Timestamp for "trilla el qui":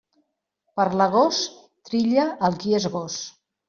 1.91-2.79